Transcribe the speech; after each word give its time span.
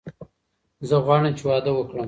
زه 0.87 0.95
غواړم 1.05 1.33
چې 1.37 1.43
واده 1.47 1.71
وکړم. 1.75 1.99